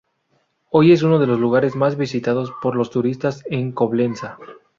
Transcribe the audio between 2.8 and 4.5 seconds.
turistas en Coblenza.